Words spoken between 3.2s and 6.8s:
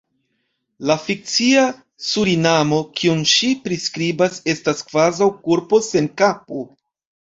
ŝi priskribas, estas kvazaŭ korpo sen kapo.